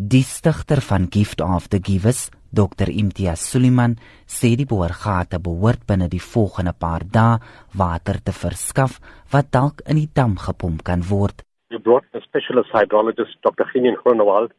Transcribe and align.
Die 0.00 0.22
stigter 0.22 0.78
van 0.80 1.08
Gift 1.10 1.40
of 1.40 1.66
the 1.70 1.80
Givers, 1.82 2.30
Dr 2.54 2.86
Imtiaz 2.86 3.42
Suliman, 3.50 3.96
sê 4.30 4.52
die 4.54 4.66
boorgate 4.70 5.40
behoort 5.42 5.80
binne 5.88 6.06
die 6.12 6.20
volgende 6.22 6.70
paar 6.70 7.02
dae 7.16 7.40
water 7.80 8.20
te 8.22 8.30
verskaf 8.30 9.00
wat 9.32 9.50
dalk 9.56 9.82
in 9.90 9.98
die 9.98 10.06
dam 10.14 10.36
gepomp 10.38 10.84
kan 10.86 11.02
word. 11.08 11.42
We 11.74 11.82
brought 11.82 12.06
a 12.14 12.22
specialist 12.28 12.70
hydrologist, 12.70 13.42
Dr. 13.42 13.66
Ginian 13.72 13.98
Groenewald, 13.98 14.54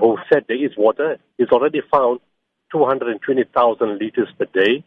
who 0.00 0.18
said 0.26 0.48
there 0.48 0.58
is 0.58 0.74
water. 0.76 1.20
He's 1.38 1.54
already 1.54 1.86
found 1.86 2.18
220,000 2.74 3.94
liters 4.02 4.34
per 4.38 4.50
day. 4.50 4.82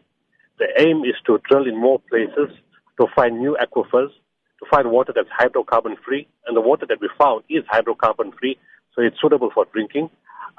The 0.60 0.68
aim 0.84 1.08
is 1.08 1.16
to 1.28 1.40
drill 1.48 1.64
in 1.64 1.80
more 1.80 2.04
places 2.12 2.52
to 3.00 3.08
find 3.16 3.40
new 3.40 3.56
aquifers, 3.56 4.12
to 4.60 4.66
find 4.70 4.92
water 4.92 5.16
that's 5.16 5.32
hydrocarbon 5.32 5.96
free. 6.04 6.28
And 6.46 6.58
the 6.58 6.68
water 6.70 6.86
that 6.90 7.00
we 7.00 7.08
found 7.18 7.48
is 7.48 7.64
hydrocarbon 7.72 8.36
free, 8.38 8.60
so 8.96 9.02
it's 9.02 9.20
suitable 9.20 9.52
for 9.54 9.66
drinking. 9.74 10.10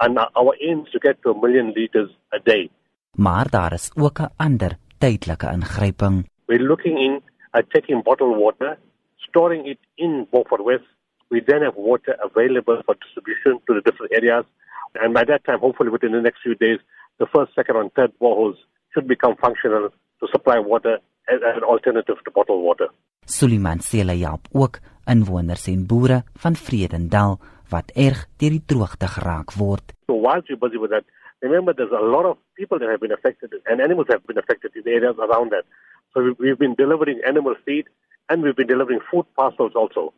And 0.00 0.18
uh, 0.18 0.28
our 0.36 0.54
aim 0.60 0.80
is 0.86 0.92
to 0.92 0.98
get 0.98 1.22
to 1.22 1.30
a 1.30 1.40
million 1.40 1.72
liters 1.76 2.10
a 2.32 2.38
day. 2.38 2.70
Maar 3.16 3.50
daar 3.50 3.72
is 3.72 3.90
ook 3.94 4.18
'n 4.18 4.32
ander 4.36 4.72
tydelike 4.98 5.46
ingryping. 5.52 6.28
We're 6.46 6.66
looking 6.66 6.98
in 6.98 7.22
at 7.50 7.70
taking 7.70 8.02
bottled 8.02 8.36
water, 8.36 8.78
storing 9.16 9.66
it 9.66 9.78
in 9.94 10.26
Beaufort 10.30 10.62
West. 10.64 10.88
We 11.28 11.42
then 11.46 11.62
have 11.62 11.76
water 11.76 12.14
available 12.28 12.82
for 12.84 12.96
distribution 12.98 13.60
to 13.66 13.74
the 13.74 13.82
different 13.82 14.12
areas. 14.12 14.44
And 14.92 15.14
by 15.14 15.24
that 15.24 15.44
time, 15.44 15.58
hopefully 15.58 15.90
within 15.90 16.12
the 16.12 16.20
next 16.20 16.40
few 16.42 16.54
days, 16.54 16.78
the 17.18 17.26
first, 17.26 17.54
second, 17.54 17.76
and 17.76 17.92
third 17.92 18.12
boreholes 18.20 18.58
should 18.92 19.06
become 19.08 19.34
functional 19.36 19.88
to 20.20 20.26
supply 20.32 20.58
water 20.58 20.98
as, 21.28 21.40
an 21.42 21.62
alternative 21.62 22.16
to 22.24 22.30
bottled 22.30 22.62
water. 22.62 22.88
Suliman 23.26 23.80
help 24.20 24.48
ook 24.52 24.78
inwoners 25.06 25.66
en 25.66 25.86
boere 25.86 26.24
van 26.36 26.56
Vredendal 26.56 27.38
wat 27.74 27.92
erg 28.06 28.24
deur 28.38 28.54
die 28.56 28.64
droogte 28.72 29.08
geraak 29.16 29.54
word. 29.60 29.94
So 30.06 30.14
while 30.24 30.42
you're 30.46 30.62
busy 30.64 30.78
with 30.78 30.92
that, 30.94 31.04
remember 31.42 31.74
there's 31.74 31.92
a 31.92 32.04
lot 32.14 32.24
of 32.30 32.36
people 32.58 32.78
that 32.78 32.88
have 32.88 33.02
been 33.04 33.16
affected 33.18 33.50
and 33.66 33.80
animals 33.80 34.08
have 34.08 34.24
been 34.26 34.38
affected 34.38 34.70
in 34.76 34.82
the 34.86 34.92
areas 34.98 35.16
around 35.18 35.50
that. 35.54 35.64
So 36.12 36.16
we've 36.38 36.58
been 36.58 36.74
delivering 36.74 37.20
animal 37.26 37.54
feed 37.64 37.86
and 38.28 38.42
we've 38.42 38.56
been 38.56 38.72
delivering 38.74 39.00
food 39.10 39.26
parcels 39.36 39.72
also. 39.74 40.12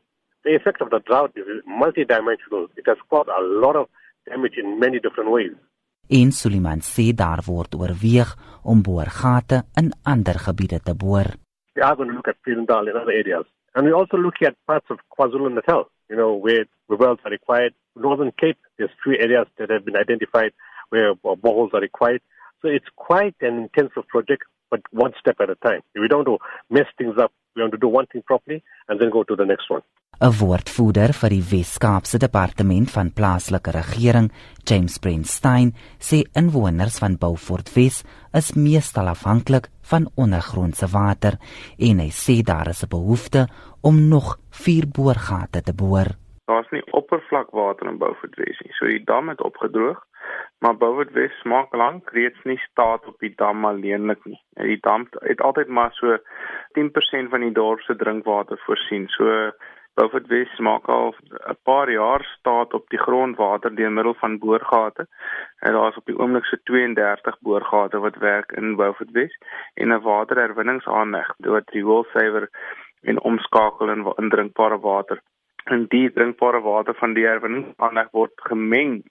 The 0.45 0.55
effect 0.55 0.81
of 0.81 0.91
the 0.91 1.01
drought 1.01 1.33
is 1.35 1.47
multidimensional. 1.83 2.69
It 2.77 2.87
has 2.87 2.99
caused 3.11 3.31
a 3.41 3.43
lot 3.43 3.77
of 3.77 3.89
damage 4.29 4.57
in 4.63 4.79
many 4.79 4.99
different 5.01 5.31
ways. 5.31 5.57
En 6.09 6.31
Suliman 6.31 6.81
sê 6.87 7.11
daar 7.13 7.41
word 7.47 7.75
oorweeg 7.75 8.29
om 8.63 8.83
boorgate 8.83 9.65
in 9.81 9.91
ander 10.03 10.39
gebiede 10.39 10.79
te 10.79 10.95
boor. 10.95 11.27
We 11.75 11.83
are 11.83 11.97
going 11.97 12.11
to 12.11 12.15
look 12.15 12.29
at 12.29 12.39
Pirindal 12.47 12.87
in 12.89 12.97
other 12.97 13.13
areas. 13.13 13.47
And 13.75 13.85
we're 13.85 13.99
also 13.99 14.17
looking 14.17 14.47
at 14.47 14.57
parts 14.65 14.89
of 14.89 14.99
KwaZulu-Natal, 15.15 15.83
you 16.09 16.17
know, 16.17 16.35
where 16.35 16.65
wells 16.89 17.19
are 17.25 17.31
required. 17.31 17.75
Northern 17.95 18.33
Cape, 18.39 18.59
there's 18.79 18.91
three 19.03 19.19
areas 19.19 19.47
that 19.59 19.71
have 19.71 19.85
been 19.85 19.97
identified 19.97 20.53
where 20.91 21.15
boreholes 21.15 21.75
are 21.75 21.81
required. 21.81 22.21
So 22.63 22.69
it's 22.69 22.87
quite 22.97 23.35
an 23.41 23.59
intensive 23.59 24.07
project, 24.09 24.45
but 24.77 25.03
one 25.05 25.13
step 25.21 25.37
at 25.41 25.51
a 25.51 25.57
time. 25.57 25.83
We 25.95 26.09
don't 26.09 26.25
to 26.25 26.39
mess 26.71 26.89
things 26.99 27.17
up. 27.19 27.33
We 27.55 27.63
want 27.63 27.73
to 27.73 27.79
do 27.79 27.89
one 27.89 28.07
thing 28.07 28.23
properly 28.23 28.63
and 28.89 29.01
then 29.01 29.11
go 29.11 29.23
to 29.25 29.37
the 29.37 29.45
next 29.45 29.71
one. 29.71 29.83
'n 30.19 30.33
Woordvoerder 30.33 31.13
vir 31.13 31.31
die 31.35 31.45
Wes-Kaapse 31.51 32.19
Departement 32.19 32.89
van 32.91 33.11
Plaaslike 33.13 33.73
Regering, 33.77 34.31
James 34.65 34.97
Brandstein, 34.99 35.75
sê 36.01 36.23
inwoners 36.33 36.97
van 37.03 37.19
Beaufort 37.21 37.69
Wes 37.75 38.03
is 38.33 38.55
meestal 38.57 39.09
afhanklik 39.13 39.69
van 39.91 40.09
ondergrondse 40.17 40.89
water 40.89 41.37
en 41.79 42.01
hy 42.01 42.09
sê 42.09 42.41
daar 42.41 42.69
is 42.73 42.83
'n 42.83 42.89
behoefte 42.89 43.49
om 43.83 44.09
nog 44.09 44.39
vier 44.51 44.89
boorgate 44.89 45.61
te 45.63 45.75
boor. 45.75 46.17
Daar's 46.47 46.69
nie 46.71 46.83
oppervlakwater 46.95 47.89
in 47.91 47.99
Beaufort 47.99 48.37
Wes 48.39 48.59
nie, 48.63 48.75
so 48.79 48.87
die 48.87 49.05
dam 49.05 49.29
het 49.29 49.41
opgedroog, 49.43 49.99
maar 50.63 50.77
Beaufort 50.79 51.11
Wes 51.17 51.43
maak 51.43 51.75
lank 51.75 52.11
reeds 52.15 52.45
nie 52.45 52.59
staat 52.69 53.07
op 53.11 53.19
die 53.25 53.33
dam 53.37 53.65
alleenlik 53.67 54.23
nie. 54.25 54.39
Die 54.63 54.79
dam 54.81 55.09
het 55.25 55.43
altyd 55.49 55.73
maar 55.79 55.91
so 55.99 56.19
10% 56.79 57.33
van 57.35 57.47
die 57.47 57.53
dorp 57.59 57.83
se 57.83 57.97
drinkwater 57.97 58.63
voorsien. 58.67 59.09
So 59.19 59.51
Beaufort 59.99 60.27
Wes 60.31 60.59
maak 60.69 60.89
al 60.93 61.15
'n 61.51 61.59
paar 61.65 61.91
jaar 61.91 62.23
staat 62.39 62.75
op 62.79 62.89
die 62.95 62.99
grondwater 62.99 63.75
deur 63.75 63.93
middel 63.93 64.15
van 64.15 64.39
boorgate. 64.39 65.07
En 65.59 65.73
daar 65.73 65.89
is 65.89 65.97
op 65.97 66.07
die 66.07 66.19
oomblik 66.19 66.45
so 66.45 66.57
32 66.63 67.39
boorgate 67.41 67.99
wat 67.99 68.17
werk 68.17 68.53
in 68.53 68.77
Beaufort 68.77 69.11
Wes 69.11 69.39
en 69.75 69.93
'n 69.93 70.01
waterherwinningsaanleg 70.01 71.33
wat 71.39 71.71
rioolsuiwer 71.71 72.49
en 73.03 73.21
omskakel 73.21 73.91
in, 73.91 74.13
in 74.17 74.29
drinkbare 74.29 74.79
water. 74.79 75.23
En 75.67 75.87
die 75.91 76.09
drinkbare 76.15 76.61
water 76.63 76.95
van 76.99 77.15
die 77.15 77.27
herwinningsaanleg 77.27 78.11
word 78.15 78.35
gemeng 78.49 79.03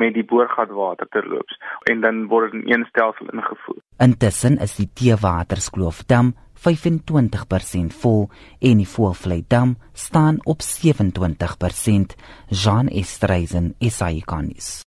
met 0.00 0.14
die 0.14 0.24
boorgatwater 0.24 1.08
terloops 1.12 1.56
en 1.92 2.00
dan 2.00 2.26
word 2.30 2.52
dit 2.52 2.64
in 2.64 2.80
een 2.80 2.86
stelsel 2.88 3.28
ingevoer. 3.34 3.80
Intussen 3.98 4.58
is 4.58 4.76
die 4.78 4.88
Teewaterskloofdam 4.94 6.32
25% 6.60 7.96
vol 8.02 8.28
en 8.60 8.82
die 8.82 8.88
Voelvlei 8.88 9.42
dam 9.48 9.76
staan 9.92 10.40
op 10.44 10.60
27%. 10.64 12.16
Jean 12.48 12.88
Estreisen, 12.88 13.74
SAICanis. 13.80 14.84